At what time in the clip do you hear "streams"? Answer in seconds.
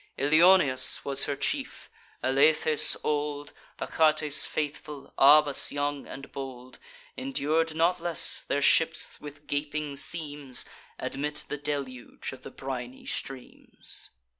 13.05-14.09